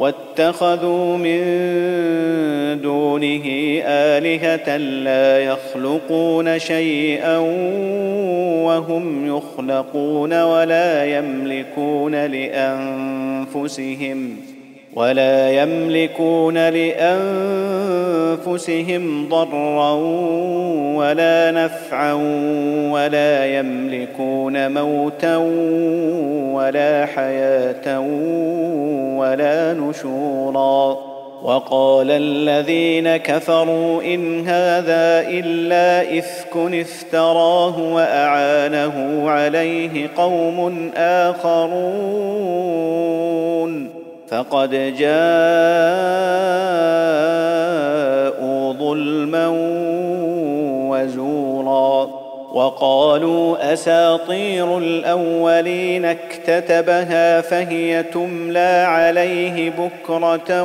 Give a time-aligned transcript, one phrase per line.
[0.00, 1.40] واتخذوا من
[2.82, 3.42] دونه
[3.84, 7.38] آلهة لا يخلقون شيئا
[8.64, 13.78] وهم يخلقون ولا يملكون لأنفسهم
[14.98, 16.68] ولا يملكون
[18.38, 19.92] لأنفسهم ضرا
[20.94, 22.12] ولا نفعا
[22.92, 25.36] ولا يملكون موتا
[26.52, 28.00] ولا حياة
[29.18, 30.98] ولا نشورا.
[31.42, 42.38] وقال الذين كفروا إن هذا إلا إفك افتراه وأعانه عليه قوم آخرون.
[44.30, 45.08] فقد جاءوا
[48.72, 49.48] ظلما
[50.88, 52.10] وزورا
[52.52, 60.62] وقالوا أساطير الأولين اكتتبها فهي تملى عليه بكرة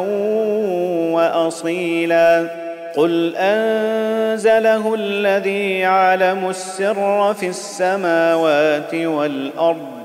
[1.13, 2.47] وأصيلا
[2.95, 10.02] قل أنزله الذي يعلم السر في السماوات والأرض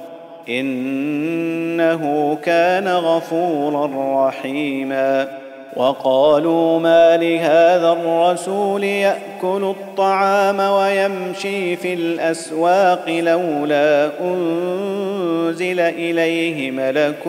[0.49, 3.91] إنه كان غفورا
[4.29, 5.29] رحيما.
[5.77, 17.23] وقالوا ما لهذا الرسول يأكل الطعام ويمشي في الأسواق لولا أنزل إليه ملك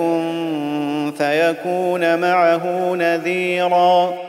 [1.18, 4.29] فيكون معه نذيرا.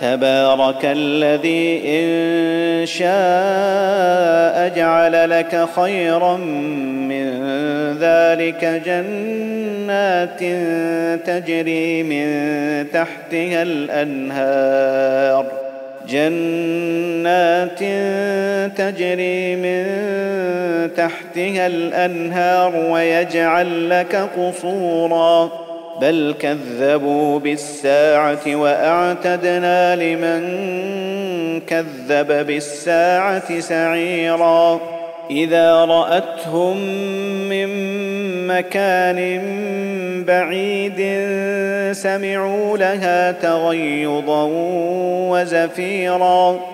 [0.00, 7.28] تبارك الذي إن شاء جعل لك خيرا من
[8.00, 10.40] ذلك جنات
[11.26, 12.26] تجري من
[12.92, 15.46] تحتها الأنهار.
[16.08, 17.78] جنات
[18.78, 19.84] تجري من
[20.96, 25.63] تحتها الأنهار ويجعل لك قصورا.
[26.00, 30.44] بل كذبوا بالساعة وأعتدنا لمن
[31.60, 34.80] كذب بالساعة سعيرا.
[35.30, 36.76] إذا رأتهم
[37.48, 37.68] من
[38.46, 39.42] مكان
[40.26, 41.00] بعيد
[41.92, 44.48] سمعوا لها تغيظا
[45.30, 46.73] وزفيرا.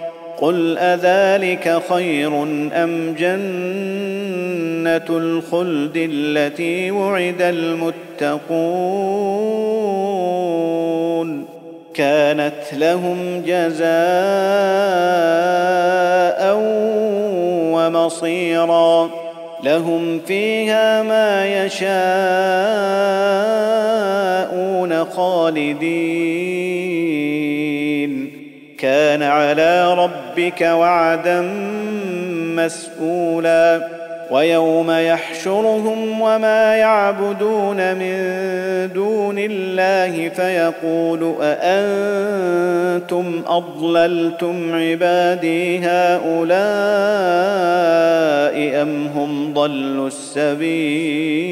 [0.41, 2.43] قل اذلك خير
[2.83, 8.71] ام جنه الخلد التي وعد المتقون
[11.93, 13.91] كانت لهم جزاء
[17.73, 19.09] ومصيرا
[19.63, 21.91] لهم فيها ما يشاءون
[25.05, 26.61] خالدين
[28.81, 31.41] كان على ربك وعدا
[32.55, 33.87] مسئولا
[34.31, 38.17] ويوم يحشرهم وما يعبدون من
[38.93, 46.51] دون الله فيقول أأنتم أضللتم عبادي هؤلاء
[48.81, 51.51] أم هم ضلوا السبيل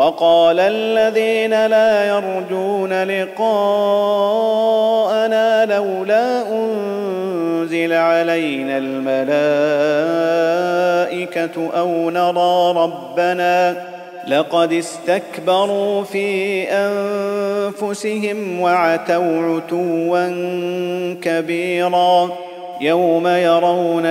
[0.00, 3.66] وقال الذين لا يرجون لقاءنا
[5.64, 9.30] لولا أنزل علينا الملائكة
[11.78, 13.76] أو نرى ربنا
[14.28, 20.28] لقد استكبروا في أنفسهم وعتوا عتوا
[21.22, 22.30] كبيرا
[22.80, 24.06] يوم يرون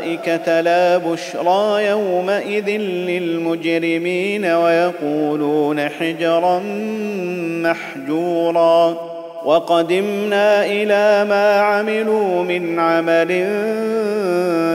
[0.00, 6.62] الملائكة لا بشرى يومئذ للمجرمين ويقولون حجرا
[7.62, 8.96] محجورا.
[9.44, 13.28] وقدمنا إلى ما عملوا من عمل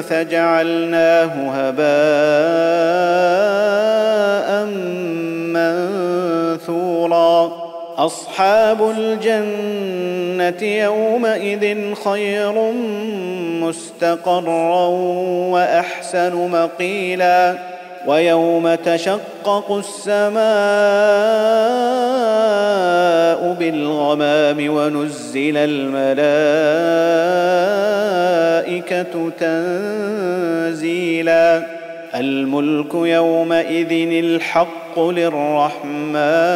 [0.04, 1.86] فجعلناه هباء
[6.56, 7.52] منثورا.
[7.98, 12.72] أصحاب الجنة يومئذ خير
[13.62, 14.88] مستقرا
[15.52, 17.56] وأحسن مقيلا
[18.08, 20.46] ويوم تشقق السماء
[23.60, 26.16] بالغمام ونزل الملائكة
[30.70, 31.64] تنزيلا
[32.16, 33.92] الملك يومئذ
[34.24, 36.56] الحق للرحمن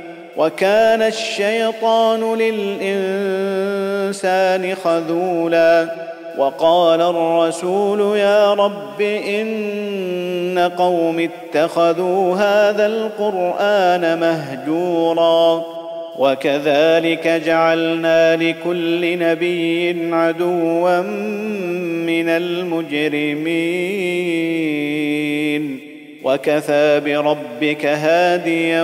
[0.37, 3.55] وكان الشيطان للإنسان
[4.75, 5.87] خذولا
[6.37, 15.65] وقال الرسول يا رب إن قوم اتخذوا هذا القرآن مهجورا
[16.19, 23.51] وكذلك جعلنا لكل نبي عدوا من المجرمين
[26.23, 28.83] وكفى بربك هاديا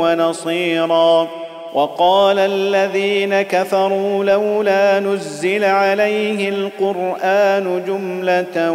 [0.00, 1.28] ونصيرا.
[1.74, 8.70] وقال الذين كفروا لولا نزل عليه القرآن جملة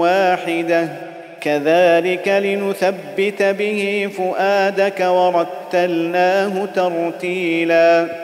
[0.00, 0.88] واحدة.
[1.40, 8.23] كذلك لنثبت به فؤادك ورتلناه ترتيلا.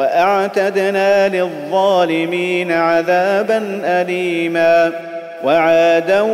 [0.00, 4.92] وأعتدنا للظالمين عذابا اليما.
[5.44, 6.26] وعادا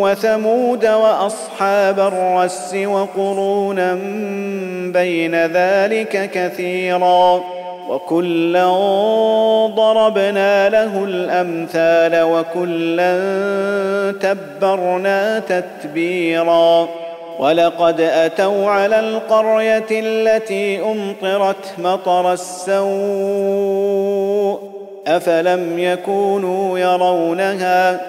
[0.00, 3.94] وثمود وأصحاب الرس وقرونا
[4.92, 7.40] بين ذلك كثيرا.
[7.88, 8.70] وكلا
[9.66, 13.16] ضربنا له الأمثال وكلا
[14.20, 16.88] تبرنا تتبيرا.
[17.40, 22.80] ولقد أتوا على القرية التي أمطرت مطر السوء
[25.06, 28.00] أفلم يكونوا يرونها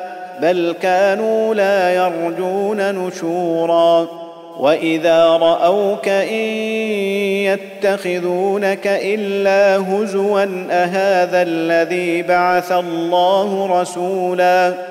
[0.42, 4.08] بل كانوا لا يرجون نشورا
[4.60, 6.46] وإذا رأوك إن
[7.46, 14.91] يتخذونك إلا هزوا أهذا الذي بعث الله رسولا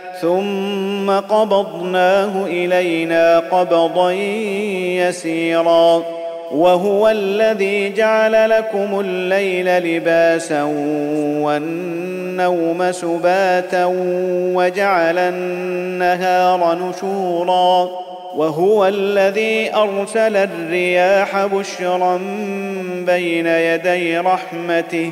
[0.21, 4.11] ثم قبضناه إلينا قبضا
[5.01, 6.03] يسيرا.
[6.51, 10.63] وهو الذي جعل لكم الليل لباسا
[11.43, 13.85] والنوم سباتا
[14.55, 17.89] وجعل النهار نشورا.
[18.35, 22.17] وهو الذي أرسل الرياح بشرا
[23.05, 25.11] بين يدي رحمته.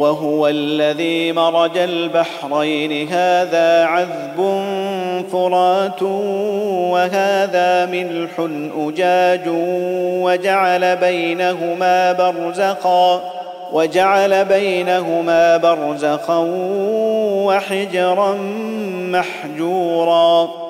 [0.00, 3.08] وهو الذي مرج البحرين.
[3.08, 4.38] هذا عذب
[5.32, 6.02] فرات
[6.92, 8.30] وهذا ملح
[8.78, 9.48] أجاج
[10.24, 13.20] وجعل بينهما برزخا
[13.72, 16.38] وجعل بينهما برزخا
[17.46, 18.34] وحجرا
[19.12, 20.69] محجورا.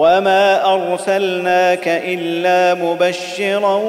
[0.00, 3.80] وما ارسلناك الا مبشرا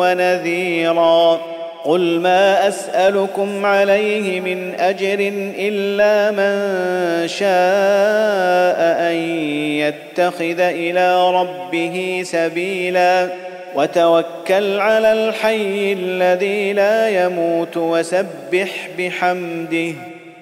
[0.00, 1.40] ونذيرا
[1.84, 9.16] قل ما اسالكم عليه من اجر الا من شاء ان
[9.78, 13.28] يتخذ إلى ربه سبيلا
[13.74, 19.92] وتوكل على الحي الذي لا يموت وسبح بحمده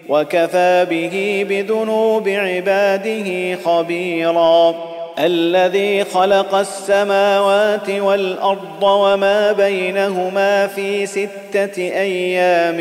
[0.09, 4.75] وكفى به بذنوب عباده خبيرا.
[5.19, 12.77] الذي خلق السماوات والأرض وما بينهما في ستة أيام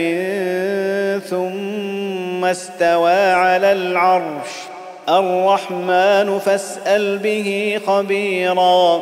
[1.30, 4.50] ثم استوى على العرش.
[5.10, 9.02] الرحمن فاسأل به خبيرا.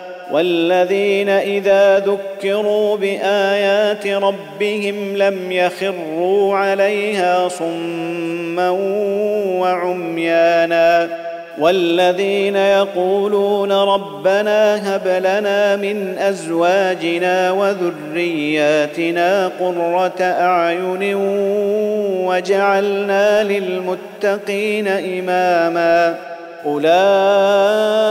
[0.31, 8.69] والذين إذا ذكروا بآيات ربهم لم يخروا عليها صما
[9.59, 11.09] وعميانا
[11.59, 21.15] والذين يقولون ربنا هب لنا من أزواجنا وذرياتنا قرة أعين
[22.25, 26.15] وجعلنا للمتقين إماما
[26.65, 28.10] أولئك